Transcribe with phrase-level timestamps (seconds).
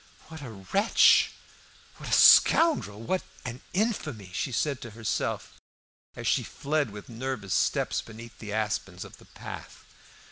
[0.29, 1.31] "What a wretch!
[1.97, 2.99] what a scoundrel!
[3.01, 5.61] what an infamy!" she said to herself,
[6.15, 9.85] as she fled with nervous steps beneath the aspens of the path.